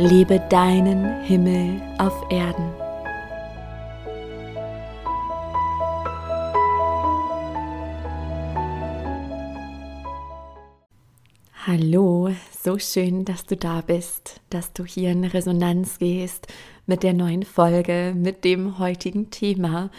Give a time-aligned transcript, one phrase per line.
[0.00, 2.72] Lebe deinen Himmel auf Erden.
[11.66, 12.30] Hallo,
[12.62, 16.46] so schön, dass du da bist, dass du hier in Resonanz gehst
[16.86, 19.90] mit der neuen Folge, mit dem heutigen Thema.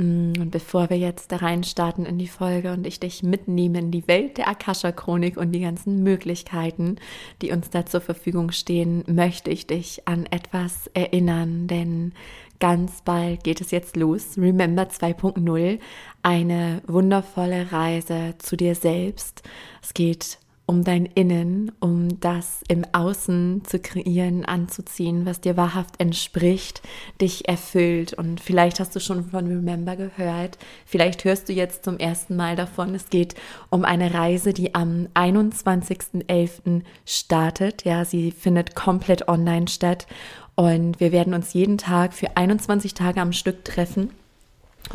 [0.00, 3.78] Mm, und bevor wir jetzt da rein starten in die Folge und ich dich mitnehme
[3.78, 6.96] in die Welt der Akasha-Chronik und die ganzen Möglichkeiten,
[7.42, 12.12] die uns da zur Verfügung stehen, möchte ich dich an etwas erinnern, denn
[12.60, 14.38] ganz bald geht es jetzt los.
[14.38, 15.78] Remember 2.0,
[16.22, 19.42] eine wundervolle Reise zu dir selbst.
[19.82, 20.38] Es geht
[20.70, 26.80] um dein Innen, um das im Außen zu kreieren, anzuziehen, was dir wahrhaft entspricht,
[27.20, 28.12] dich erfüllt.
[28.12, 32.54] Und vielleicht hast du schon von Remember gehört, vielleicht hörst du jetzt zum ersten Mal
[32.54, 32.94] davon.
[32.94, 33.34] Es geht
[33.68, 36.82] um eine Reise, die am 21.11.
[37.04, 37.84] startet.
[37.84, 40.06] Ja, sie findet komplett online statt.
[40.54, 44.10] Und wir werden uns jeden Tag für 21 Tage am Stück treffen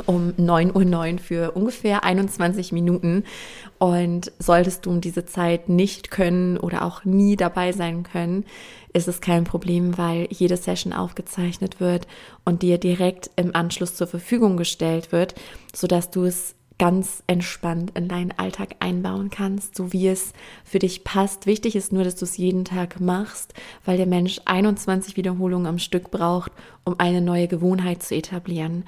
[0.06, 3.24] um 9.09 Uhr für ungefähr 21 Minuten.
[3.78, 8.46] Und solltest du um diese Zeit nicht können oder auch nie dabei sein können,
[8.94, 12.08] ist es kein Problem, weil jede Session aufgezeichnet wird
[12.46, 15.36] und dir direkt im Anschluss zur Verfügung gestellt wird,
[15.74, 20.34] sodass du es ganz entspannt in deinen Alltag einbauen kannst, so wie es
[20.64, 21.46] für dich passt.
[21.46, 23.54] Wichtig ist nur, dass du es jeden Tag machst,
[23.86, 26.52] weil der Mensch 21 Wiederholungen am Stück braucht,
[26.84, 28.84] um eine neue Gewohnheit zu etablieren.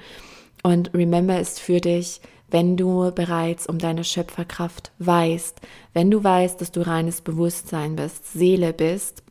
[0.62, 2.20] Und Remember ist für dich,
[2.50, 5.60] wenn du bereits um deine Schöpferkraft weißt,
[5.92, 9.22] wenn du weißt, dass du reines Bewusstsein bist, Seele bist,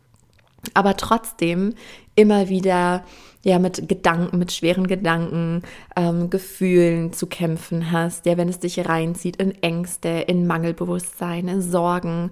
[0.74, 1.74] aber trotzdem
[2.16, 3.04] immer wieder
[3.44, 5.64] ja mit Gedanken, mit schweren Gedanken,
[5.96, 11.62] ähm, Gefühlen zu kämpfen hast, ja, wenn es dich reinzieht in Ängste, in Mangelbewusstsein, in
[11.62, 12.32] Sorgen,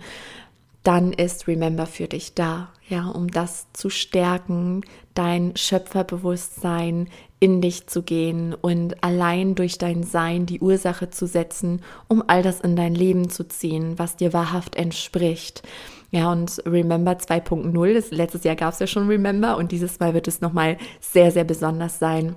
[0.85, 4.81] dann ist Remember für dich da, ja, um das zu stärken,
[5.15, 7.09] dein Schöpferbewusstsein
[7.39, 12.43] in dich zu gehen und allein durch dein Sein die Ursache zu setzen, um all
[12.43, 15.63] das in dein Leben zu ziehen, was dir wahrhaft entspricht.
[16.11, 20.27] Ja, und Remember 2.0, letztes Jahr gab es ja schon Remember und dieses Mal wird
[20.27, 22.35] es nochmal sehr, sehr besonders sein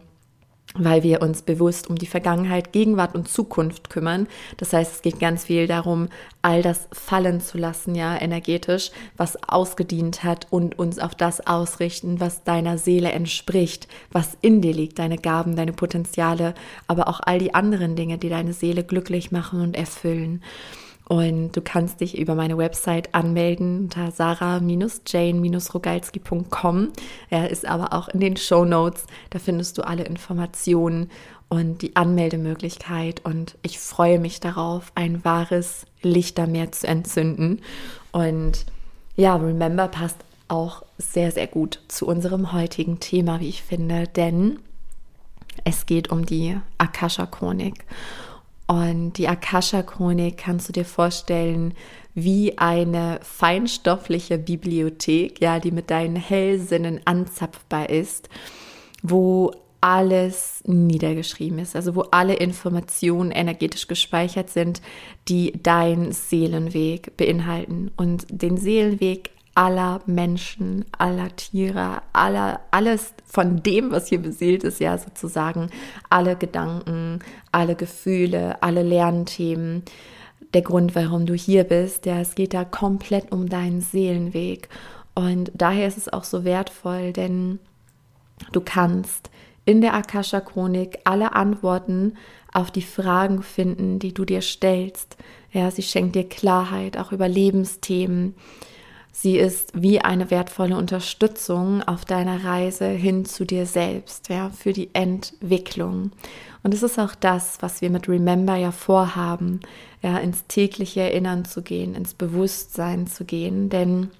[0.74, 4.28] weil wir uns bewusst um die Vergangenheit, Gegenwart und Zukunft kümmern.
[4.58, 6.08] Das heißt, es geht ganz viel darum,
[6.42, 12.20] all das fallen zu lassen, ja, energetisch, was ausgedient hat und uns auf das ausrichten,
[12.20, 16.54] was deiner Seele entspricht, was in dir liegt, deine Gaben, deine Potenziale,
[16.86, 20.42] aber auch all die anderen Dinge, die deine Seele glücklich machen und erfüllen.
[21.08, 26.88] Und du kannst dich über meine Website anmelden unter sarah-jane-rogalski.com.
[27.30, 29.06] Er ist aber auch in den Show Notes.
[29.30, 31.10] Da findest du alle Informationen
[31.48, 33.24] und die Anmeldemöglichkeit.
[33.24, 37.62] Und ich freue mich darauf, ein wahres Lichtermeer zu entzünden.
[38.12, 38.66] Und
[39.16, 40.18] ja, Remember passt
[40.48, 44.58] auch sehr, sehr gut zu unserem heutigen Thema, wie ich finde, denn
[45.64, 47.84] es geht um die Akasha-Chronik.
[48.68, 51.74] Und die Akasha-Chronik kannst du dir vorstellen
[52.14, 58.28] wie eine feinstoffliche Bibliothek, ja, die mit deinen Hellsinnen anzapfbar ist,
[59.02, 64.82] wo alles niedergeschrieben ist, also wo alle Informationen energetisch gespeichert sind,
[65.28, 67.90] die dein Seelenweg beinhalten.
[67.96, 74.78] Und den Seelenweg aller Menschen, aller Tiere, aller, alles von dem, was hier beseelt ist,
[74.78, 75.68] ja sozusagen,
[76.08, 77.18] alle Gedanken,
[77.50, 79.82] alle Gefühle, alle Lernthemen,
[80.54, 84.68] der Grund, warum du hier bist, ja, es geht da komplett um deinen Seelenweg.
[85.16, 87.58] Und daher ist es auch so wertvoll, denn
[88.52, 89.28] du kannst
[89.64, 92.14] in der Akasha-Chronik alle Antworten
[92.52, 95.16] auf die Fragen finden, die du dir stellst.
[95.50, 98.36] Ja, sie schenkt dir Klarheit auch über Lebensthemen
[99.12, 104.72] Sie ist wie eine wertvolle Unterstützung auf deiner Reise hin zu dir selbst, ja, für
[104.72, 106.12] die Entwicklung.
[106.62, 109.60] Und es ist auch das, was wir mit Remember ja vorhaben,
[110.02, 114.10] ja, ins tägliche Erinnern zu gehen, ins Bewusstsein zu gehen, denn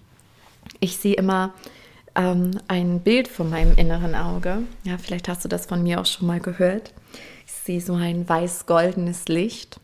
[0.81, 1.52] ich sehe immer
[2.14, 4.62] ähm, ein Bild von meinem inneren Auge.
[4.85, 6.93] Ja, vielleicht hast du das von mir auch schon mal gehört.
[7.46, 9.81] Ich sehe so ein weiß-goldenes Licht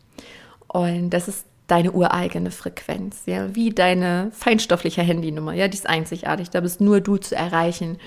[0.66, 6.50] und das ist deine ureigene Frequenz, ja, wie deine feinstoffliche Handynummer, ja, die ist einzigartig,
[6.50, 7.98] da bist nur du zu erreichen.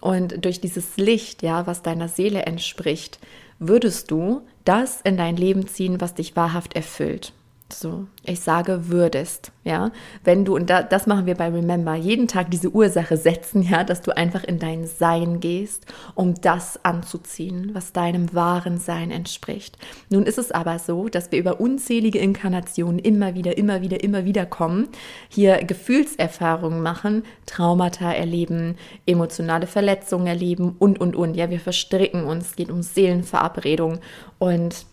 [0.00, 3.18] Und durch dieses Licht, ja, was deiner Seele entspricht,
[3.58, 7.32] würdest du das in dein Leben ziehen, was dich wahrhaft erfüllt.
[7.72, 9.90] So, ich sage würdest, ja,
[10.24, 13.82] wenn du, und da, das machen wir bei Remember, jeden Tag diese Ursache setzen, ja,
[13.82, 19.78] dass du einfach in dein Sein gehst, um das anzuziehen, was deinem wahren Sein entspricht.
[20.10, 24.24] Nun ist es aber so, dass wir über unzählige Inkarnationen immer wieder, immer wieder, immer
[24.24, 24.88] wieder kommen,
[25.28, 28.76] hier Gefühlserfahrungen machen, Traumata erleben,
[29.06, 31.34] emotionale Verletzungen erleben und, und, und.
[31.34, 34.00] Ja, wir verstricken uns, es geht um Seelenverabredung
[34.38, 34.86] und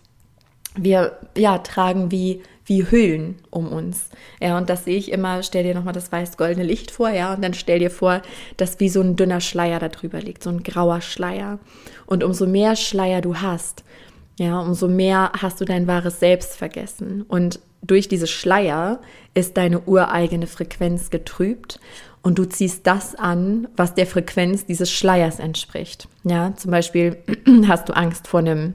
[0.75, 4.09] wir ja, tragen wie wie Hüllen um uns.
[4.39, 7.43] Ja, und das sehe ich immer, stell dir nochmal das weiß-goldene Licht vor, ja, und
[7.43, 8.21] dann stell dir vor,
[8.57, 11.59] dass wie so ein dünner Schleier da drüber liegt, so ein grauer Schleier.
[12.05, 13.83] Und umso mehr Schleier du hast,
[14.37, 17.23] ja, umso mehr hast du dein wahres Selbst vergessen.
[17.27, 19.01] Und durch diese Schleier
[19.33, 21.79] ist deine ureigene Frequenz getrübt
[22.21, 26.07] und du ziehst das an, was der Frequenz dieses Schleiers entspricht.
[26.23, 27.17] Ja, zum Beispiel
[27.67, 28.73] hast du Angst vor einem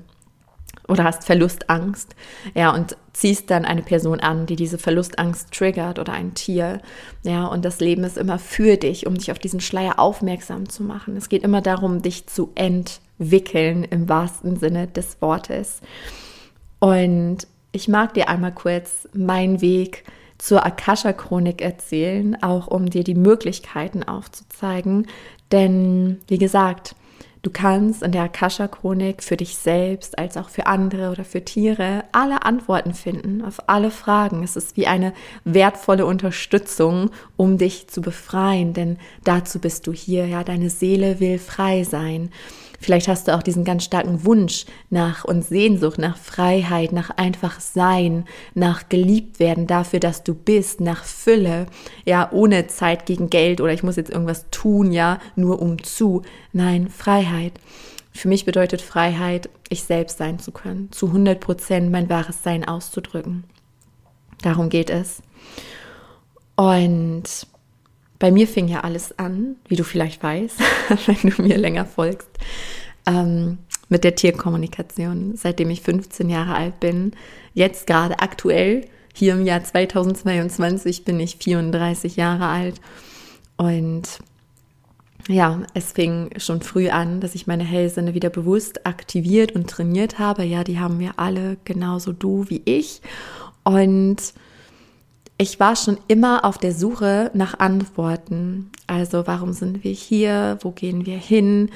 [0.88, 2.14] oder hast Verlustangst,
[2.54, 6.80] ja, und ziehst dann eine Person an, die diese Verlustangst triggert oder ein Tier,
[7.22, 10.82] ja, und das Leben ist immer für dich, um dich auf diesen Schleier aufmerksam zu
[10.82, 11.16] machen.
[11.16, 15.80] Es geht immer darum, dich zu entwickeln im wahrsten Sinne des Wortes.
[16.80, 20.04] Und ich mag dir einmal kurz meinen Weg
[20.38, 25.06] zur Akasha-Chronik erzählen, auch um dir die Möglichkeiten aufzuzeigen,
[25.52, 26.94] denn wie gesagt,
[27.44, 32.04] Du kannst in der Akasha-Chronik für dich selbst als auch für andere oder für Tiere
[32.10, 34.42] alle Antworten finden auf alle Fragen.
[34.42, 35.12] Es ist wie eine
[35.44, 40.26] wertvolle Unterstützung, um dich zu befreien, denn dazu bist du hier.
[40.26, 42.30] Ja, deine Seele will frei sein.
[42.80, 47.60] Vielleicht hast du auch diesen ganz starken Wunsch nach und Sehnsucht nach Freiheit, nach einfach
[47.60, 51.66] Sein, nach geliebt werden dafür, dass du bist, nach Fülle,
[52.04, 56.22] ja, ohne Zeit gegen Geld oder ich muss jetzt irgendwas tun, ja, nur um zu.
[56.52, 57.52] Nein, Freiheit.
[58.12, 62.64] Für mich bedeutet Freiheit, ich selbst sein zu können, zu 100 Prozent mein wahres Sein
[62.64, 63.44] auszudrücken.
[64.42, 65.22] Darum geht es.
[66.56, 67.46] Und
[68.24, 70.56] bei mir fing ja alles an, wie du vielleicht weißt,
[71.06, 72.30] wenn du mir länger folgst,
[73.04, 73.58] ähm,
[73.90, 77.12] mit der Tierkommunikation, seitdem ich 15 Jahre alt bin.
[77.52, 82.80] Jetzt gerade aktuell, hier im Jahr 2022, bin ich 34 Jahre alt.
[83.58, 84.20] Und
[85.28, 90.18] ja, es fing schon früh an, dass ich meine Hellsinne wieder bewusst aktiviert und trainiert
[90.18, 90.44] habe.
[90.44, 93.02] Ja, die haben wir alle, genauso du wie ich.
[93.64, 94.32] Und
[95.36, 98.70] ich war schon immer auf der Suche nach Antworten.
[98.86, 100.58] Also warum sind wir hier?
[100.60, 101.70] Wo gehen wir hin?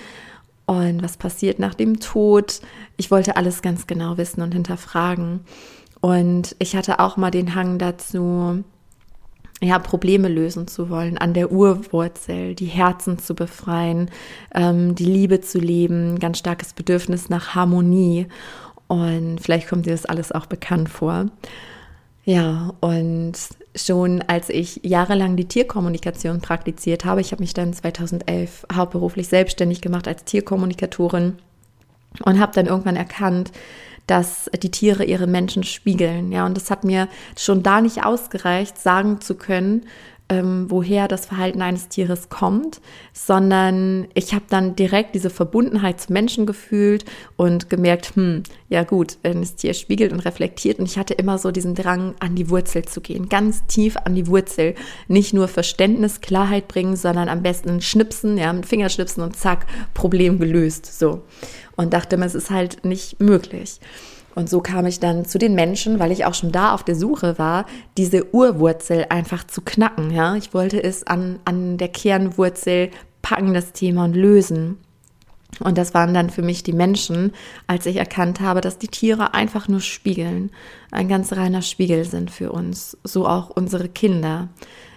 [0.66, 2.60] Und was passiert nach dem Tod?
[2.96, 5.40] Ich wollte alles ganz genau wissen und hinterfragen.
[6.00, 8.62] Und ich hatte auch mal den Hang dazu,
[9.60, 14.08] ja, Probleme lösen zu wollen, an der Urwurzel, die Herzen zu befreien,
[14.55, 18.26] ähm, die Liebe zu leben, ganz starkes Bedürfnis nach Harmonie.
[18.87, 21.26] Und vielleicht kommt dir das alles auch bekannt vor.
[22.28, 23.32] Ja, und
[23.75, 29.80] schon als ich jahrelang die Tierkommunikation praktiziert habe, ich habe mich dann 2011 hauptberuflich selbstständig
[29.80, 31.38] gemacht als Tierkommunikatorin
[32.26, 33.50] und habe dann irgendwann erkannt,
[34.06, 36.30] dass die Tiere ihre Menschen spiegeln.
[36.30, 39.86] Ja, und das hat mir schon da nicht ausgereicht, sagen zu können,
[40.29, 42.81] ähm, woher das Verhalten eines Tieres kommt,
[43.13, 47.05] sondern ich habe dann direkt diese Verbundenheit zum Menschen gefühlt
[47.37, 51.39] und gemerkt, hm, ja gut, wenn das Tier spiegelt und reflektiert und ich hatte immer
[51.39, 54.75] so diesen Drang, an die Wurzel zu gehen, ganz tief an die Wurzel,
[55.08, 60.39] nicht nur Verständnis, Klarheit bringen, sondern am besten schnipsen, ja, mit Fingerschnipsen und zack, Problem
[60.39, 61.23] gelöst, so.
[61.77, 63.81] Und dachte mir, es ist halt nicht möglich.
[64.38, 66.94] Und so kam ich dann zu den Menschen, weil ich auch schon da auf der
[66.94, 67.66] Suche war,
[67.96, 70.12] diese Urwurzel einfach zu knacken.
[70.12, 70.36] Ja?
[70.36, 72.90] Ich wollte es an, an der Kernwurzel
[73.20, 74.78] packen, das Thema und lösen.
[75.58, 77.32] Und das waren dann für mich die Menschen,
[77.66, 80.52] als ich erkannt habe, dass die Tiere einfach nur spiegeln,
[80.92, 84.50] ein ganz reiner Spiegel sind für uns, so auch unsere Kinder.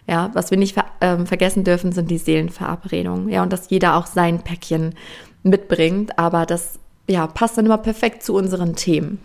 [0.05, 3.27] Ja, was wir nicht ver äh, vergessen dürfen, sind die Seelenverabredungen.
[3.27, 4.93] Ja, und dass jeder auch sein Päckchen
[5.41, 6.77] mitbringt, aber das
[7.11, 9.19] ja, passt dann immer perfekt zu unseren Themen.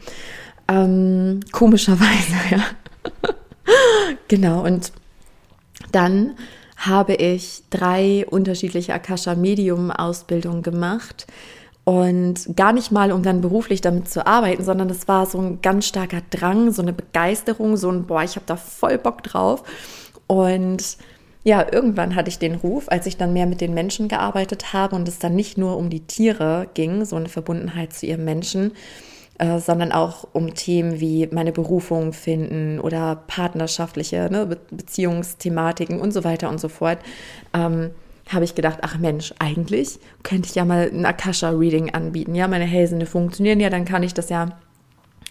[0.69, 2.65] Ähm, komischerweise, ja.
[4.29, 4.93] genau, und
[5.93, 6.35] dann
[6.77, 11.27] habe ich drei unterschiedliche Akasha-Medium-Ausbildungen gemacht.
[11.85, 15.63] Und gar nicht mal, um dann beruflich damit zu arbeiten, sondern das war so ein
[15.63, 19.63] ganz starker Drang, so eine Begeisterung, so ein, boah, ich habe da voll Bock drauf.
[20.27, 20.97] Und
[21.47, 24.97] ja, irgendwann hatte ich den Ruf, als ich dann mehr mit den Menschen gearbeitet habe
[24.97, 28.73] und es dann nicht nur um die Tiere ging, so eine Verbundenheit zu ihrem Menschen,
[29.39, 36.13] äh, sondern auch um Themen wie meine Berufung finden oder partnerschaftliche ne, Be Beziehungsthematiken und
[36.13, 36.99] so weiter und so fort.
[37.55, 37.93] Ähm,
[38.29, 42.35] habe ich gedacht, ach Mensch, eigentlich könnte ich ja mal ein Akasha-Reading anbieten.
[42.35, 44.59] Ja, meine Hellsinne funktionieren ja, dann kann ich das ja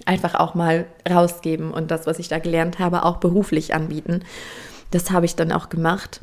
[0.05, 4.21] einfach auch mal rausgeben und das, was ich da gelernt habe, auch beruflich anbieten.
[4.91, 6.21] Das habe ich dann auch gemacht.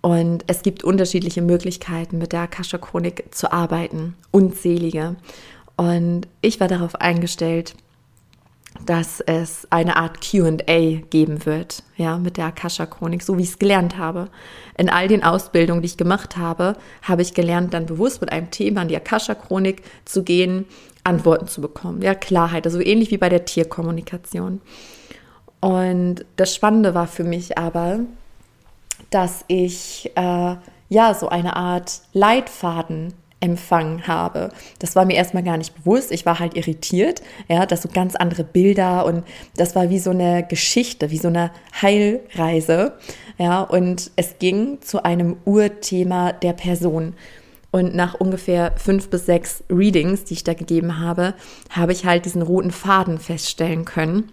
[0.00, 5.16] Und es gibt unterschiedliche Möglichkeiten, mit der Akasha-Chronik zu arbeiten, unzählige.
[5.76, 7.74] Und ich war darauf eingestellt,
[8.84, 13.58] dass es eine Art QA geben wird, ja, mit der Akasha-Chronik, so wie ich es
[13.58, 14.28] gelernt habe.
[14.76, 18.50] In all den Ausbildungen, die ich gemacht habe, habe ich gelernt, dann bewusst mit einem
[18.50, 20.66] Thema an die Akasha-Chronik zu gehen,
[21.04, 24.60] Antworten zu bekommen, ja, Klarheit, also ähnlich wie bei der Tierkommunikation.
[25.66, 27.98] Und das Spannende war für mich aber,
[29.10, 30.54] dass ich äh,
[30.88, 34.50] ja so eine Art Leitfaden empfangen habe.
[34.78, 36.12] Das war mir erstmal gar nicht bewusst.
[36.12, 39.24] Ich war halt irritiert, ja, dass so ganz andere Bilder und
[39.56, 41.50] das war wie so eine Geschichte, wie so eine
[41.82, 42.92] Heilreise,
[43.36, 47.14] ja, und es ging zu einem Urthema der Person.
[47.72, 51.34] Und nach ungefähr fünf bis sechs Readings, die ich da gegeben habe,
[51.70, 54.30] habe ich halt diesen roten Faden feststellen können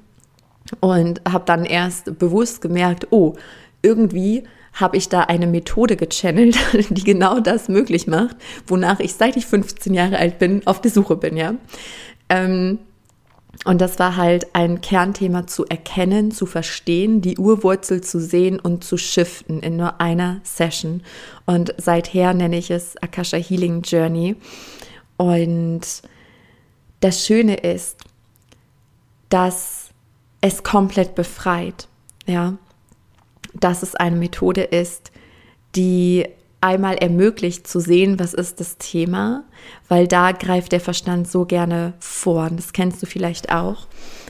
[0.79, 3.33] und habe dann erst bewusst gemerkt, oh,
[3.81, 6.57] irgendwie habe ich da eine Methode gechannelt,
[6.89, 8.35] die genau das möglich macht,
[8.67, 11.55] wonach ich seit ich 15 Jahre alt bin auf der Suche bin, ja.
[12.29, 12.79] Ähm,
[13.65, 18.83] und das war halt ein Kernthema zu erkennen, zu verstehen, die Urwurzel zu sehen und
[18.83, 21.03] zu shiften in nur einer Session.
[21.45, 24.35] Und seither nenne ich es Akasha Healing Journey.
[25.17, 25.81] Und
[26.99, 27.97] das Schöne ist,
[29.29, 29.82] dass
[30.43, 31.87] es komplett befreit.
[32.25, 32.57] Ja,
[33.53, 35.11] dass es eine Methode ist,
[35.75, 36.27] die
[36.61, 39.43] einmal ermöglicht zu sehen, was ist das Thema,
[39.89, 42.45] weil da greift der Verstand so gerne vor.
[42.45, 43.87] Und das kennst du vielleicht auch,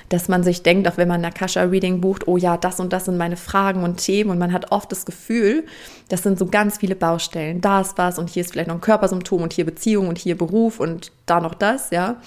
[0.10, 3.06] dass man sich denkt, auch wenn man ein Akasha-Reading bucht, oh ja, das und das
[3.06, 4.32] sind meine Fragen und Themen.
[4.32, 5.66] Und man hat oft das Gefühl,
[6.10, 7.62] das sind so ganz viele Baustellen.
[7.62, 10.38] Da ist was und hier ist vielleicht noch ein Körpersymptom und hier Beziehung und hier
[10.38, 12.18] Beruf und da noch das, ja.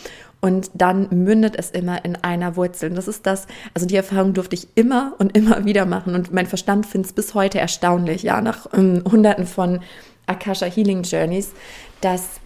[0.40, 2.90] Und dann mündet es immer in einer Wurzel.
[2.90, 6.14] Und das ist das, also die Erfahrung durfte ich immer und immer wieder machen.
[6.14, 9.80] Und mein Verstand findet es bis heute erstaunlich, ja, nach ähm, hunderten von
[10.26, 11.52] Akasha Healing Journeys,
[12.00, 12.40] dass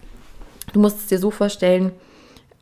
[0.73, 1.91] du musst es dir so vorstellen,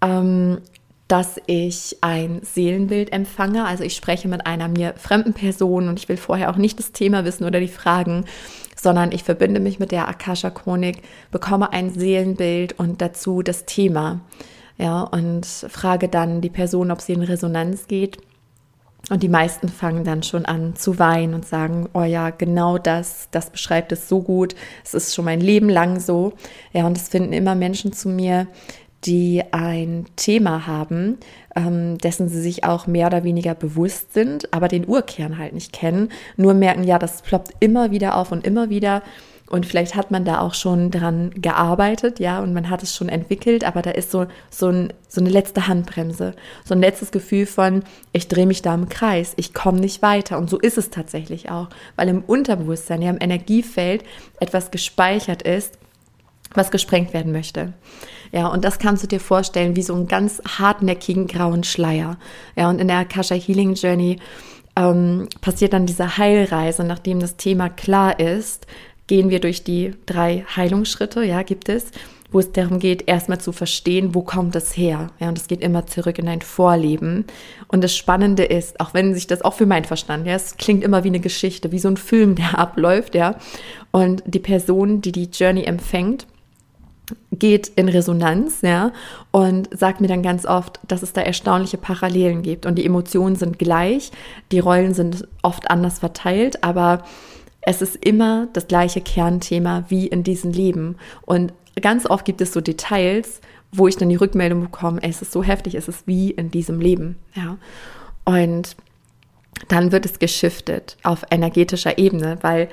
[0.01, 0.59] ähm,
[1.07, 3.65] dass ich ein Seelenbild empfange.
[3.65, 6.91] Also ich spreche mit einer mir fremden Person und ich will vorher auch nicht das
[6.91, 8.25] Thema wissen oder die Fragen,
[8.75, 14.21] sondern ich verbinde mich mit der Akasha-Chronik, bekomme ein Seelenbild und dazu das Thema
[14.79, 18.17] ja, und frage dann die Person, ob sie in Resonanz geht.
[19.09, 23.27] Und die meisten fangen dann schon an zu weinen und sagen, oh ja, genau das,
[23.31, 24.55] das beschreibt es so gut.
[24.83, 26.33] Es ist schon mein Leben lang so.
[26.73, 28.47] Ja, und es finden immer Menschen zu mir,
[29.05, 31.17] die ein Thema haben,
[31.55, 35.73] ähm, dessen sie sich auch mehr oder weniger bewusst sind, aber den Urkern halt nicht
[35.73, 36.09] kennen.
[36.37, 39.01] Nur merken, ja, das ploppt immer wieder auf und immer wieder.
[39.49, 43.09] Und vielleicht hat man da auch schon dran gearbeitet, ja, und man hat es schon
[43.09, 47.47] entwickelt, aber da ist so, so, ein, so eine letzte Handbremse, so ein letztes Gefühl
[47.47, 50.37] von, ich drehe mich da im Kreis, ich komme nicht weiter.
[50.37, 54.03] Und so ist es tatsächlich auch, weil im Unterbewusstsein, ja, im Energiefeld
[54.39, 55.79] etwas gespeichert ist,
[56.53, 57.73] was gesprengt werden möchte.
[58.31, 62.17] Ja, und das kannst du dir vorstellen wie so einen ganz hartnäckigen grauen Schleier.
[62.55, 64.19] Ja, und in der Akasha Healing Journey
[64.75, 68.67] ähm, passiert dann diese Heilreise, nachdem das Thema klar ist,
[69.09, 71.87] gehen wir durch die drei Heilungsschritte, ja, gibt es,
[72.31, 75.07] wo es darum geht, erstmal zu verstehen, wo kommt es her.
[75.19, 77.25] Ja, und es geht immer zurück in dein Vorleben.
[77.67, 80.83] Und das Spannende ist, auch wenn sich das auch für mein Verstand, ja, es klingt
[80.83, 83.35] immer wie eine Geschichte, wie so ein Film, der abläuft, ja.
[83.91, 86.27] Und die Person, die die Journey empfängt,
[87.31, 88.91] geht in Resonanz, ja,
[89.31, 93.35] und sagt mir dann ganz oft, dass es da erstaunliche Parallelen gibt und die Emotionen
[93.35, 94.11] sind gleich,
[94.51, 97.03] die Rollen sind oft anders verteilt, aber
[97.61, 100.97] es ist immer das gleiche Kernthema wie in diesem Leben.
[101.21, 105.31] Und ganz oft gibt es so Details, wo ich dann die Rückmeldung bekomme, es ist
[105.31, 107.17] so heftig, es ist wie in diesem Leben.
[107.35, 107.57] Ja.
[108.25, 108.75] Und
[109.67, 112.69] dann wird es geschiftet auf energetischer Ebene, weil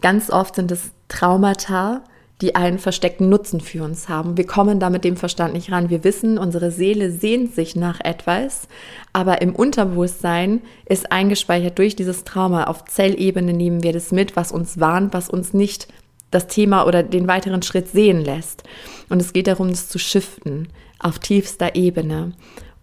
[0.00, 2.02] ganz oft sind es Traumata,
[2.40, 4.36] die einen versteckten Nutzen für uns haben.
[4.36, 5.90] Wir kommen da mit dem Verstand nicht ran.
[5.90, 8.68] Wir wissen, unsere Seele sehnt sich nach etwas,
[9.12, 12.64] aber im Unterbewusstsein ist eingespeichert durch dieses Trauma.
[12.64, 15.88] Auf Zellebene nehmen wir das mit, was uns warnt, was uns nicht
[16.30, 18.62] das Thema oder den weiteren Schritt sehen lässt.
[19.08, 20.68] Und es geht darum, das zu shiften
[20.98, 22.32] auf tiefster Ebene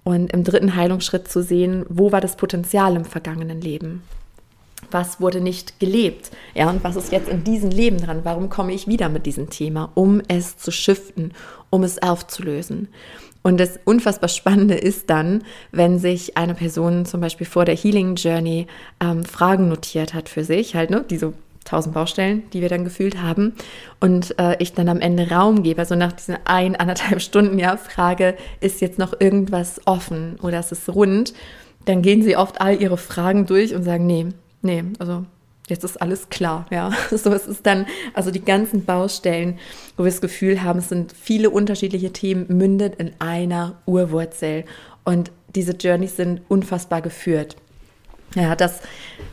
[0.04, 4.04] und im dritten Heilungsschritt zu sehen, wo war das Potenzial im vergangenen Leben
[4.92, 6.32] was wurde nicht gelebt?
[6.54, 8.22] Ja, und was ist jetzt in diesem Leben dran?
[8.24, 11.34] Warum komme ich wieder mit diesem Thema, um es zu shiften,
[11.70, 12.88] um es aufzulösen?
[13.44, 18.16] Und das unfassbar Spannende ist dann, wenn sich eine Person zum Beispiel vor der Healing
[18.16, 18.68] Journey
[19.00, 22.84] ähm, Fragen notiert hat für sich, halt, ne, die so tausend Baustellen, die wir dann
[22.84, 23.54] gefühlt haben.
[24.00, 27.78] Und äh, ich dann am Ende Raum gebe, also nach diesen ein, anderthalb Stunden, ja,
[27.78, 31.34] frage, ist jetzt noch irgendwas offen oder ist es rund?
[31.86, 34.28] Dann gehen sie oft all ihre Fragen durch und sagen, nee,
[34.68, 35.26] nee, also
[35.68, 36.92] jetzt ist alles klar, ja.
[37.10, 39.58] So, es ist dann, also die ganzen Baustellen,
[39.96, 44.66] wo wir das Gefühl haben, es sind viele unterschiedliche Themen, mündet in einer Urwurzel.
[45.04, 47.56] Und diese Journeys sind unfassbar geführt.
[48.36, 48.82] Ja, das,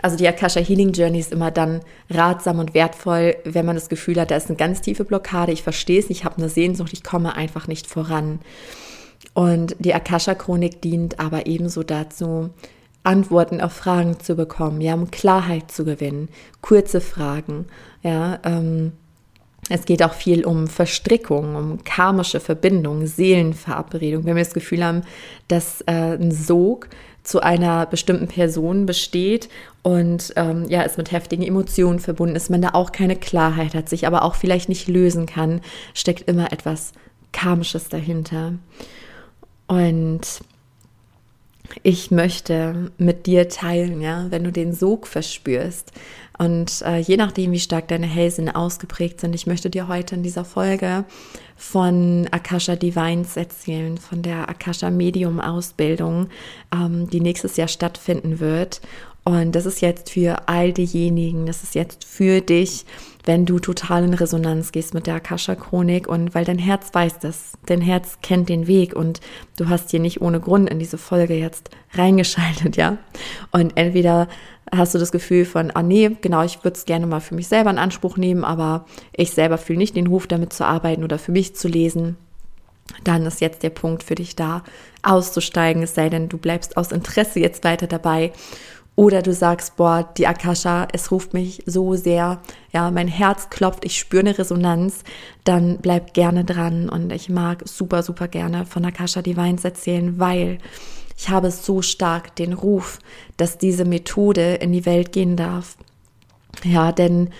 [0.02, 4.20] also die Akasha Healing Journey ist immer dann ratsam und wertvoll, wenn man das Gefühl
[4.20, 7.02] hat, da ist eine ganz tiefe Blockade, ich verstehe es, ich habe eine Sehnsucht, ich
[7.02, 8.38] komme einfach nicht voran.
[9.34, 12.50] Und die Akasha Chronik dient aber ebenso dazu,
[13.04, 16.28] Antworten auf Fragen zu bekommen, ja, um Klarheit zu gewinnen,
[16.60, 17.66] kurze Fragen,
[18.02, 18.92] ja, ähm,
[19.70, 24.24] es geht auch viel um Verstrickung, um karmische Verbindung, Seelenverabredung.
[24.24, 25.02] Wenn wir das Gefühl haben,
[25.48, 26.88] dass äh, ein Sog
[27.22, 29.48] zu einer bestimmten Person besteht
[29.82, 33.88] und ähm, ja, es mit heftigen Emotionen verbunden ist, man da auch keine Klarheit hat,
[33.88, 35.62] sich aber auch vielleicht nicht lösen kann,
[35.94, 36.92] steckt immer etwas
[37.32, 38.54] Karmisches dahinter.
[39.66, 40.40] Und
[41.82, 45.92] ich möchte mit dir teilen, ja, wenn du den Sog verspürst.
[46.36, 50.22] Und äh, je nachdem, wie stark deine Hellsinne ausgeprägt sind, ich möchte dir heute in
[50.22, 51.04] dieser Folge
[51.56, 56.28] von Akasha Divines erzählen, von der Akasha Medium Ausbildung,
[56.74, 58.80] ähm, die nächstes Jahr stattfinden wird.
[59.24, 62.84] Und das ist jetzt für all diejenigen, das ist jetzt für dich,
[63.24, 67.54] wenn du total in Resonanz gehst mit der Akasha-Chronik und weil dein Herz weiß das,
[67.64, 69.20] dein Herz kennt den Weg und
[69.56, 72.98] du hast hier nicht ohne Grund in diese Folge jetzt reingeschaltet, ja.
[73.50, 74.28] Und entweder
[74.70, 77.48] hast du das Gefühl von, ah nee, genau, ich würde es gerne mal für mich
[77.48, 81.18] selber in Anspruch nehmen, aber ich selber fühle nicht den Ruf, damit zu arbeiten oder
[81.18, 82.18] für mich zu lesen
[83.02, 84.62] dann ist jetzt der Punkt für dich da,
[85.02, 88.32] auszusteigen, es sei denn, du bleibst aus Interesse jetzt weiter dabei
[88.96, 92.40] oder du sagst, boah, die Akasha, es ruft mich so sehr,
[92.72, 95.02] ja, mein Herz klopft, ich spüre eine Resonanz,
[95.42, 96.88] dann bleib gerne dran.
[96.88, 100.58] Und ich mag super, super gerne von Akasha Divines erzählen, weil
[101.16, 103.00] ich habe so stark den Ruf,
[103.36, 105.76] dass diese Methode in die Welt gehen darf.
[106.62, 107.30] Ja, denn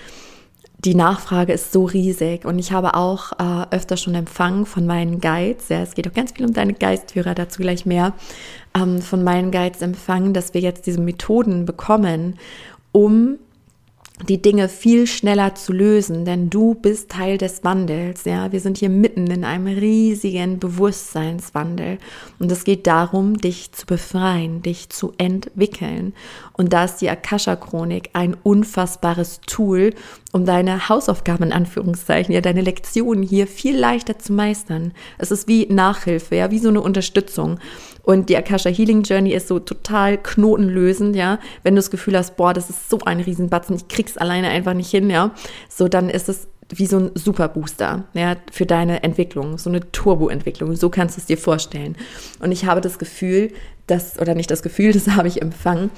[0.85, 5.21] die Nachfrage ist so riesig und ich habe auch äh, öfter schon empfangen von meinen
[5.21, 8.13] Guides, ja, es geht auch ganz viel um deine Geistführer, dazu gleich mehr,
[8.77, 12.39] ähm, von meinen Guides empfangen, dass wir jetzt diese Methoden bekommen,
[12.93, 13.39] um
[14.29, 18.53] die Dinge viel schneller zu lösen, denn du bist Teil des Wandels, ja.
[18.53, 21.99] Wir sind hier mitten in einem riesigen Bewusstseinswandel
[22.39, 26.15] und es geht darum, dich zu befreien, dich zu entwickeln.
[26.53, 29.93] Und da ist die Akasha Chronik ein unfassbares Tool,
[30.35, 34.93] um deine Hausaufgaben in Anführungszeichen, ja, deine Lektionen hier viel leichter zu meistern.
[35.17, 37.61] Es ist wie Nachhilfe, ja, wie so eine Unterstützung.
[38.03, 41.39] Und die Akasha Healing Journey ist so total knotenlösend, ja.
[41.63, 44.75] Wenn du das Gefühl hast, boah, das ist so ein Riesenbatzen, ich krieg's alleine einfach
[44.75, 45.31] nicht hin, ja.
[45.69, 50.75] So, dann ist es wie so ein Superbooster, ja, für deine Entwicklung, so eine Turbo-Entwicklung.
[50.75, 51.95] So kannst du es dir vorstellen.
[52.41, 53.53] Und ich habe das Gefühl,
[53.87, 55.91] dass, oder nicht das Gefühl, das habe ich empfangen,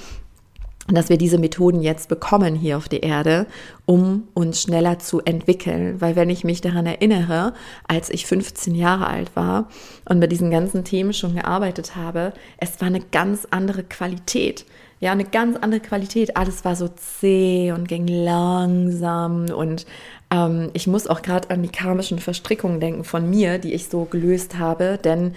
[0.88, 3.46] dass wir diese Methoden jetzt bekommen hier auf der Erde,
[3.86, 6.00] um uns schneller zu entwickeln.
[6.00, 7.54] Weil wenn ich mich daran erinnere,
[7.88, 9.68] als ich 15 Jahre alt war
[10.08, 14.64] und mit diesen ganzen Themen schon gearbeitet habe, es war eine ganz andere Qualität.
[14.98, 16.36] Ja, eine ganz andere Qualität.
[16.38, 19.84] Alles war so zäh und ging langsam und
[20.30, 24.04] ähm, ich muss auch gerade an die karmischen Verstrickungen denken von mir, die ich so
[24.04, 25.34] gelöst habe, denn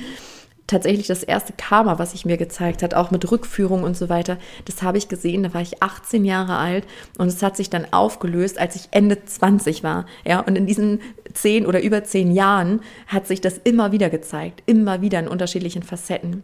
[0.70, 4.38] tatsächlich das erste Karma, was sich mir gezeigt hat, auch mit Rückführung und so weiter,
[4.66, 6.86] das habe ich gesehen, da war ich 18 Jahre alt
[7.18, 10.06] und es hat sich dann aufgelöst, als ich Ende 20 war.
[10.26, 11.02] Ja, und in diesen
[11.34, 15.84] zehn oder über zehn Jahren hat sich das immer wieder gezeigt, immer wieder in unterschiedlichen
[15.84, 16.44] Facetten.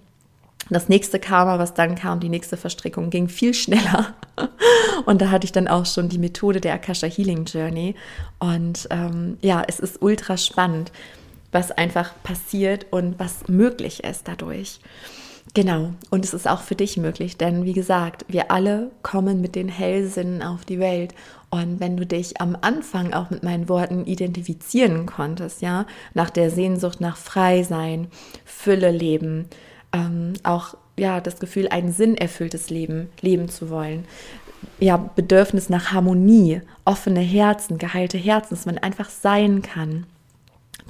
[0.69, 4.15] Das nächste Karma, was dann kam, die nächste Verstrickung, ging viel schneller.
[5.05, 7.95] Und da hatte ich dann auch schon die Methode der Akasha Healing Journey.
[8.39, 10.91] Und ähm, ja, es ist ultra spannend
[11.55, 14.81] was einfach passiert und was möglich ist dadurch.
[15.53, 19.55] Genau, und es ist auch für dich möglich, denn wie gesagt, wir alle kommen mit
[19.55, 21.15] den Hellsinnen auf die Welt.
[21.49, 26.51] Und wenn du dich am Anfang auch mit meinen Worten identifizieren konntest, ja, nach der
[26.51, 28.07] Sehnsucht nach Freisein,
[28.43, 29.47] Fülle leben,
[29.93, 34.03] ähm, auch ja, das Gefühl, ein sinnerfülltes Leben leben zu wollen,
[34.79, 40.05] ja, Bedürfnis nach Harmonie, offene Herzen, geheilte Herzen, dass man einfach sein kann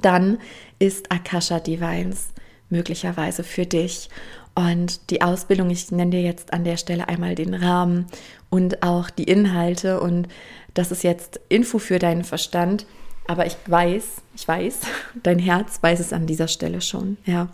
[0.02, 0.38] dann
[0.78, 2.28] ist Akasha Divines
[2.70, 4.08] möglicherweise für dich.
[4.54, 8.06] Und die Ausbildung, ich nenne dir jetzt an der Stelle einmal den Rahmen
[8.48, 10.00] und auch die Inhalte.
[10.00, 10.28] Und
[10.74, 12.86] das ist jetzt Info für deinen Verstand.
[13.26, 14.04] Aber ich weiß,
[14.34, 14.80] ich weiß,
[15.22, 17.48] dein Herz weiß es an dieser Stelle schon, ja.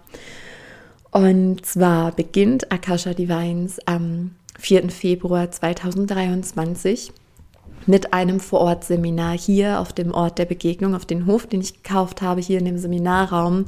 [1.10, 4.88] Und zwar beginnt Akasha Divines am 4.
[4.90, 7.12] Februar 2023
[7.86, 12.22] mit einem Vorortseminar hier auf dem Ort der Begegnung, auf den Hof, den ich gekauft
[12.22, 13.66] habe, hier in dem Seminarraum.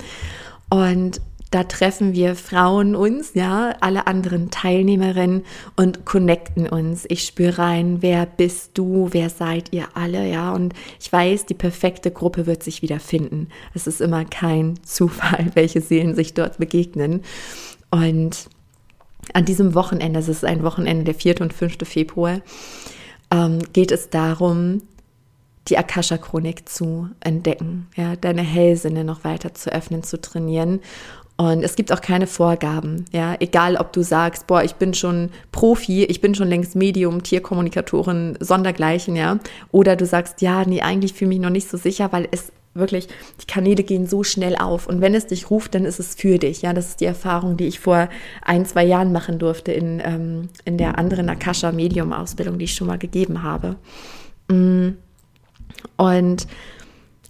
[0.70, 1.20] Und
[1.54, 5.44] da treffen wir Frauen uns, ja, alle anderen Teilnehmerinnen
[5.76, 7.04] und connecten uns.
[7.08, 10.52] Ich spüre rein, wer bist du, wer seid ihr alle, ja.
[10.52, 13.50] Und ich weiß, die perfekte Gruppe wird sich wieder finden.
[13.72, 17.22] Es ist immer kein Zufall, welche Seelen sich dort begegnen.
[17.92, 18.48] Und
[19.32, 21.40] an diesem Wochenende, es ist ein Wochenende, der 4.
[21.40, 21.76] und 5.
[21.84, 22.40] Februar,
[23.34, 24.82] ähm, geht es darum,
[25.68, 30.80] die Akasha-Chronik zu entdecken, ja, deine Hellsinne noch weiter zu öffnen, zu trainieren.
[31.36, 35.30] Und es gibt auch keine Vorgaben, ja, egal ob du sagst, boah, ich bin schon
[35.50, 39.40] Profi, ich bin schon längst Medium, Tierkommunikatorin, Sondergleichen, ja,
[39.72, 42.52] oder du sagst, ja, nee, eigentlich fühle ich mich noch nicht so sicher, weil es
[42.74, 43.08] wirklich,
[43.40, 46.38] die Kanäle gehen so schnell auf und wenn es dich ruft, dann ist es für
[46.38, 48.08] dich, ja, das ist die Erfahrung, die ich vor
[48.42, 52.74] ein, zwei Jahren machen durfte in, ähm, in der anderen Akasha Medium Ausbildung, die ich
[52.74, 53.76] schon mal gegeben habe.
[54.48, 54.90] Mm.
[55.96, 56.46] Und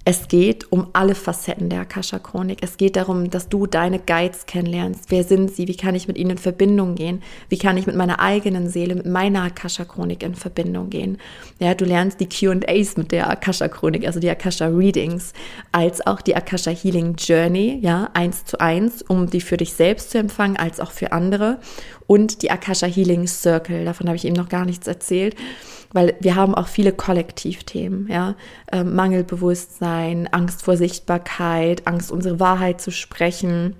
[0.06, 2.58] es geht um alle Facetten der Akasha-Chronik.
[2.60, 5.06] Es geht darum, dass du deine Guides kennenlernst.
[5.08, 5.66] Wer sind sie?
[5.66, 7.22] Wie kann ich mit ihnen in Verbindung gehen?
[7.48, 11.16] Wie kann ich mit meiner eigenen Seele, mit meiner Akasha-Chronik in Verbindung gehen?
[11.58, 15.32] Ja, du lernst die Q&As mit der Akasha-Chronik, also die Akasha-Readings,
[15.72, 20.10] als auch die Akasha Healing Journey, ja, eins zu eins, um die für dich selbst
[20.10, 21.60] zu empfangen, als auch für andere.
[22.06, 25.36] Und die Akasha Healing Circle, davon habe ich eben noch gar nichts erzählt
[25.94, 28.34] weil wir haben auch viele Kollektivthemen, ja,
[28.72, 33.76] ähm, Mangelbewusstsein, Angst vor Sichtbarkeit, Angst, unsere Wahrheit zu sprechen,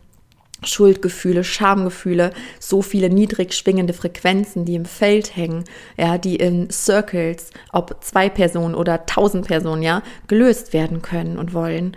[0.62, 5.64] Schuldgefühle, Schamgefühle, so viele niedrig schwingende Frequenzen, die im Feld hängen,
[5.98, 11.52] ja, die in Circles, ob zwei Personen oder tausend Personen, ja, gelöst werden können und
[11.52, 11.96] wollen.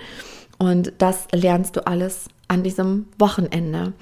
[0.57, 3.93] Und das lernst du alles an diesem Wochenende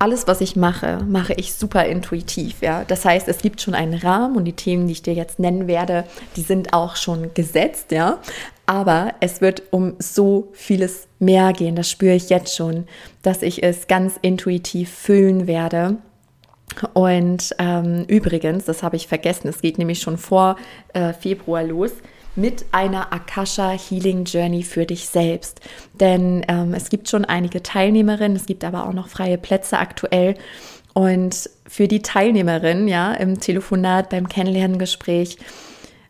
[0.00, 2.62] alles, was ich mache, mache ich super intuitiv.
[2.62, 2.84] Ja?
[2.86, 5.66] Das heißt, es gibt schon einen Rahmen und die Themen, die ich dir jetzt nennen
[5.66, 6.04] werde,
[6.36, 7.92] die sind auch schon gesetzt.
[7.92, 8.18] Ja?
[8.64, 11.76] Aber es wird um so vieles mehr gehen.
[11.76, 12.86] Das spüre ich jetzt schon,
[13.22, 15.98] dass ich es ganz intuitiv fühlen werde.
[16.94, 20.56] Und ähm, übrigens, das habe ich vergessen, es geht nämlich schon vor
[20.94, 21.92] äh, Februar los
[22.36, 25.60] mit einer Akasha Healing Journey für dich selbst.
[25.94, 30.34] Denn ähm, es gibt schon einige Teilnehmerinnen, es gibt aber auch noch freie Plätze aktuell.
[30.92, 35.38] Und für die Teilnehmerin, ja, im Telefonat, beim Kennenlerngespräch,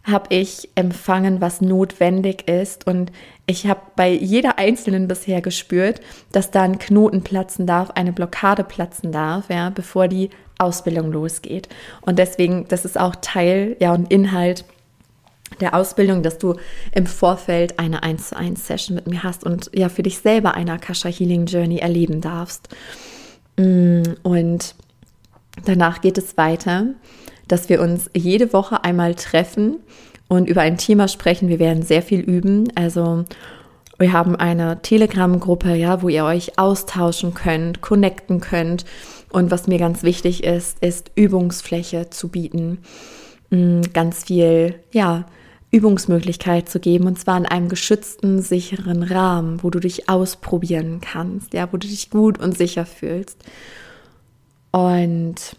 [0.04, 2.87] habe ich empfangen, was notwendig ist.
[2.87, 3.12] Und
[3.46, 6.00] ich habe bei jeder Einzelnen bisher gespürt,
[6.33, 11.68] dass da ein Knoten platzen darf, eine Blockade platzen darf, ja, bevor die Ausbildung losgeht.
[12.00, 14.64] Und deswegen, das ist auch Teil, ja, und Inhalt
[15.60, 16.54] der Ausbildung, dass du
[16.92, 20.54] im Vorfeld eine 1 zu 1 Session mit mir hast und ja für dich selber
[20.54, 22.68] eine Akasha Healing Journey erleben darfst.
[23.56, 24.74] Mm, und
[25.64, 26.86] danach geht es weiter,
[27.48, 29.78] dass wir uns jede Woche einmal treffen
[30.28, 31.48] und über ein Thema sprechen.
[31.48, 32.70] Wir werden sehr viel üben.
[32.76, 33.24] Also
[33.98, 38.84] wir haben eine Telegram-Gruppe, ja, wo ihr euch austauschen könnt, connecten könnt.
[39.30, 42.78] Und was mir ganz wichtig ist, ist Übungsfläche zu bieten.
[43.50, 45.26] Mm, ganz viel, ja,
[45.70, 51.54] Übungsmöglichkeit zu geben und zwar in einem geschützten, sicheren Rahmen, wo du dich ausprobieren kannst,
[51.54, 53.38] ja, wo du dich gut und sicher fühlst.
[54.72, 55.56] Und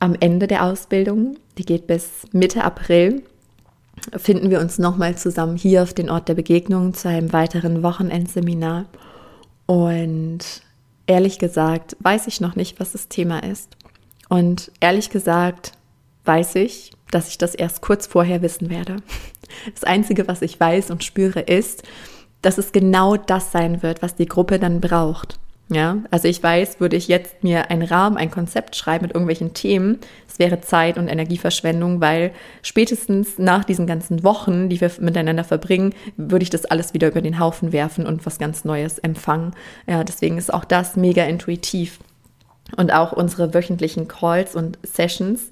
[0.00, 3.22] am Ende der Ausbildung, die geht bis Mitte April,
[4.16, 8.84] finden wir uns nochmal zusammen hier auf den Ort der Begegnung zu einem weiteren Wochenendseminar.
[9.66, 10.40] Und
[11.06, 13.76] ehrlich gesagt, weiß ich noch nicht, was das Thema ist.
[14.28, 15.72] Und ehrlich gesagt,
[16.24, 18.96] weiß ich, dass ich das erst kurz vorher wissen werde.
[19.72, 21.82] Das Einzige, was ich weiß und spüre, ist,
[22.42, 25.38] dass es genau das sein wird, was die Gruppe dann braucht.
[25.70, 29.54] Ja, also ich weiß, würde ich jetzt mir einen Rahmen, ein Konzept schreiben mit irgendwelchen
[29.54, 35.42] Themen, es wäre Zeit und Energieverschwendung, weil spätestens nach diesen ganzen Wochen, die wir miteinander
[35.42, 39.54] verbringen, würde ich das alles wieder über den Haufen werfen und was ganz Neues empfangen.
[39.86, 41.98] Ja, deswegen ist auch das mega intuitiv.
[42.76, 45.50] Und auch unsere wöchentlichen Calls und Sessions,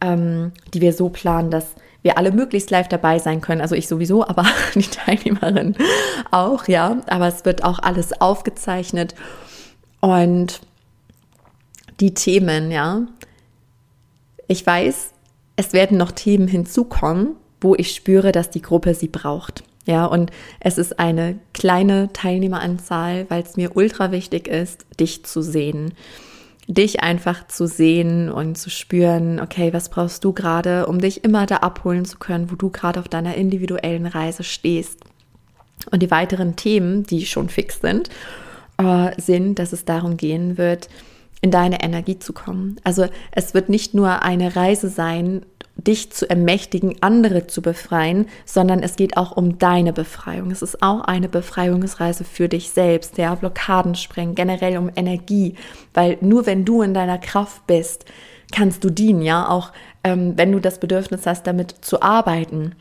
[0.00, 3.60] ähm, die wir so planen, dass wir alle möglichst live dabei sein können.
[3.60, 5.76] Also ich sowieso, aber die Teilnehmerin
[6.30, 7.00] auch, ja.
[7.06, 9.14] Aber es wird auch alles aufgezeichnet.
[10.00, 10.60] Und
[12.00, 13.02] die Themen, ja.
[14.48, 15.12] Ich weiß,
[15.56, 19.62] es werden noch Themen hinzukommen, wo ich spüre, dass die Gruppe sie braucht.
[19.84, 25.42] Ja, und es ist eine kleine Teilnehmeranzahl, weil es mir ultra wichtig ist, dich zu
[25.42, 25.94] sehen
[26.68, 31.46] dich einfach zu sehen und zu spüren, okay, was brauchst du gerade, um dich immer
[31.46, 35.00] da abholen zu können, wo du gerade auf deiner individuellen Reise stehst.
[35.90, 38.08] Und die weiteren Themen, die schon fix sind,
[38.78, 40.88] äh, sind, dass es darum gehen wird,
[41.40, 42.76] in deine Energie zu kommen.
[42.84, 45.44] Also es wird nicht nur eine Reise sein,
[45.76, 50.50] dich zu ermächtigen, andere zu befreien, sondern es geht auch um deine Befreiung.
[50.50, 55.54] Es ist auch eine Befreiungsreise für dich selbst, ja, Blockaden sprengen, generell um Energie,
[55.94, 58.04] weil nur wenn du in deiner Kraft bist,
[58.52, 59.72] kannst du dienen, ja, auch
[60.04, 62.74] ähm, wenn du das Bedürfnis hast, damit zu arbeiten,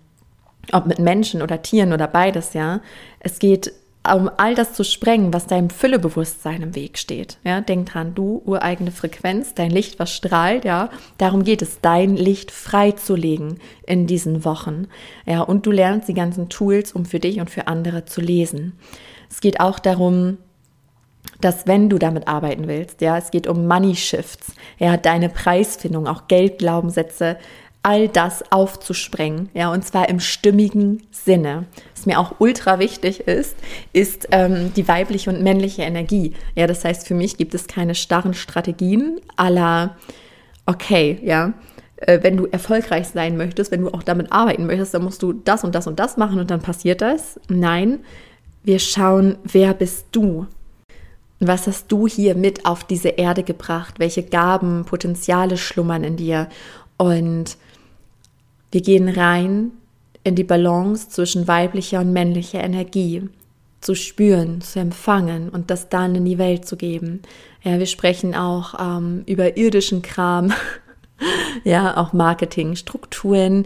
[0.73, 2.81] ob mit Menschen oder Tieren oder beides, ja.
[3.19, 7.37] Es geht um all das zu sprengen, was deinem Füllebewusstsein im Weg steht.
[7.43, 12.15] Ja, denk dran, du, ureigene Frequenz, dein Licht, was strahlt, ja, darum geht es, dein
[12.15, 14.87] Licht freizulegen in diesen Wochen.
[15.25, 18.73] Ja, und du lernst die ganzen Tools, um für dich und für andere zu lesen.
[19.29, 20.37] Es geht auch darum,
[21.39, 26.07] dass wenn du damit arbeiten willst, ja, es geht um Money Shifts, ja, deine Preisfindung,
[26.07, 27.37] auch Geldglaubenssätze
[27.83, 31.65] all das aufzusprengen, ja, und zwar im stimmigen Sinne.
[31.95, 33.55] Was mir auch ultra wichtig ist,
[33.91, 36.33] ist ähm, die weibliche und männliche Energie.
[36.55, 39.95] Ja, das heißt, für mich gibt es keine starren Strategien aller,
[40.67, 41.53] okay, ja,
[41.97, 45.33] äh, wenn du erfolgreich sein möchtest, wenn du auch damit arbeiten möchtest, dann musst du
[45.33, 47.39] das und das und das machen und dann passiert das.
[47.49, 47.99] Nein,
[48.63, 50.45] wir schauen, wer bist du?
[51.39, 53.95] Was hast du hier mit auf diese Erde gebracht?
[53.97, 56.47] Welche Gaben, Potenziale schlummern in dir?
[56.97, 57.57] Und
[58.71, 59.71] wir gehen rein
[60.23, 63.23] in die Balance zwischen weiblicher und männlicher Energie
[63.81, 67.21] zu spüren, zu empfangen und das dann in die Welt zu geben.
[67.63, 70.53] Ja, wir sprechen auch ähm, über irdischen Kram,
[71.63, 73.65] ja, auch Marketing, Strukturen,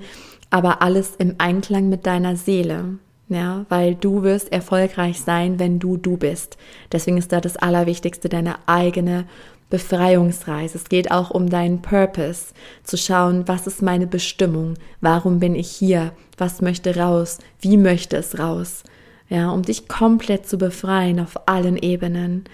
[0.49, 2.97] aber alles im Einklang mit deiner Seele.
[3.27, 6.57] Ja, weil du wirst erfolgreich sein, wenn du du bist.
[6.91, 9.25] Deswegen ist da das Allerwichtigste deine eigene
[9.69, 10.77] Befreiungsreise.
[10.77, 15.69] Es geht auch um deinen Purpose, zu schauen, was ist meine Bestimmung, warum bin ich
[15.69, 18.83] hier, was möchte raus, wie möchte es raus.
[19.27, 22.45] Ja, um dich komplett zu befreien auf allen Ebenen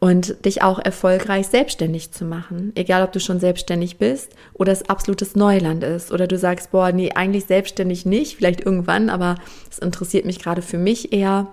[0.00, 2.70] und dich auch erfolgreich selbstständig zu machen.
[2.76, 6.92] Egal, ob du schon selbstständig bist oder es absolutes Neuland ist oder du sagst, boah,
[6.92, 9.36] nee, eigentlich selbstständig nicht, vielleicht irgendwann, aber
[9.68, 11.48] es interessiert mich gerade für mich eher.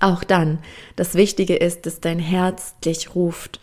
[0.00, 0.58] Auch dann,
[0.94, 3.60] das Wichtige ist, dass dein Herz dich ruft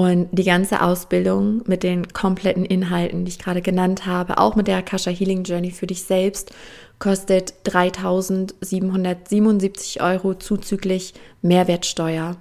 [0.00, 4.66] und die ganze Ausbildung mit den kompletten Inhalten, die ich gerade genannt habe, auch mit
[4.66, 6.54] der Akasha Healing Journey für dich selbst,
[6.98, 12.38] kostet 3.777 Euro zuzüglich Mehrwertsteuer.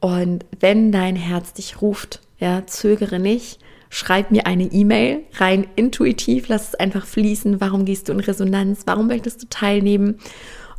[0.00, 6.48] Und wenn dein Herz dich ruft, ja, zögere nicht, schreib mir eine E-Mail rein intuitiv,
[6.48, 7.58] lass es einfach fließen.
[7.62, 8.82] Warum gehst du in Resonanz?
[8.84, 10.18] Warum möchtest du teilnehmen?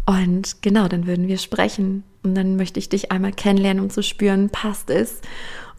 [0.05, 2.03] Und genau, dann würden wir sprechen.
[2.21, 5.21] Und dann möchte ich dich einmal kennenlernen, um zu spüren, passt es?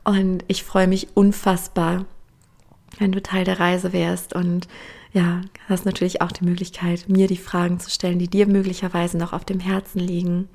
[0.05, 2.05] Und ich freue mich unfassbar,
[2.99, 4.69] wenn du Teil der Reise wärst und
[5.12, 9.33] ja, hast natürlich auch die Möglichkeit, mir die Fragen zu stellen, die dir möglicherweise noch
[9.33, 10.49] auf dem Herzen liegen.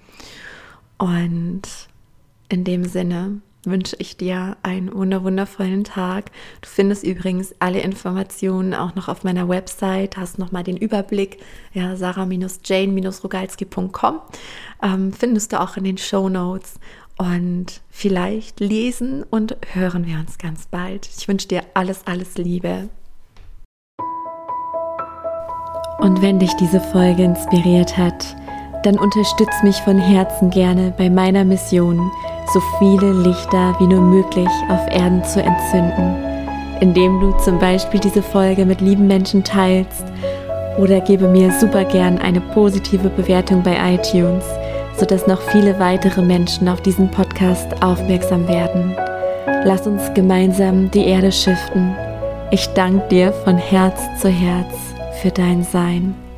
[0.98, 1.62] Und
[2.50, 6.32] in dem Sinne wünsche ich dir einen wundervollen Tag.
[6.62, 11.38] Du findest übrigens alle Informationen auch noch auf meiner Website, hast nochmal den Überblick,
[11.74, 14.22] ja, sarah-jane-rogalski.com,
[14.82, 16.80] ähm, findest du auch in den Show Notes.
[17.20, 21.10] Und vielleicht lesen und hören wir uns ganz bald.
[21.18, 22.88] Ich wünsche dir alles, alles Liebe.
[26.00, 28.38] Und wenn dich diese Folge inspiriert hat,
[28.84, 32.10] dann unterstütz mich von Herzen gerne bei meiner Mission,
[32.54, 36.16] so viele Lichter wie nur möglich auf Erden zu entzünden,
[36.80, 40.06] indem du zum Beispiel diese Folge mit lieben Menschen teilst
[40.78, 44.46] oder gebe mir super gern eine positive Bewertung bei iTunes
[45.00, 48.96] sodass noch viele weitere Menschen auf diesen Podcast aufmerksam werden.
[49.64, 51.96] Lass uns gemeinsam die Erde schiften.
[52.52, 54.76] Ich danke dir von Herz zu Herz
[55.22, 56.29] für dein Sein.